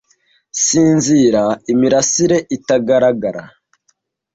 sinzira 0.63 1.43
imirasire 1.71 2.37
itagaragara 2.55 3.43